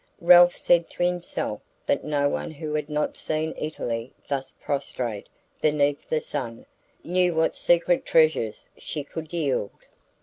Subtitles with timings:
[0.19, 5.29] Ralph said to himself that no one who had not seen Italy thus prostrate
[5.61, 6.65] beneath the sun
[7.03, 9.69] knew what secret treasures she could yield.